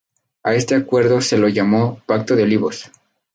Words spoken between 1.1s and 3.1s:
se lo llamó Pacto de Olivos.